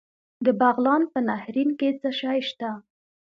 [0.45, 2.69] د بغلان په نهرین کې څه شی شته؟